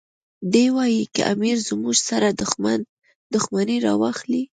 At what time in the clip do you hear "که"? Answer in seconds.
1.13-1.21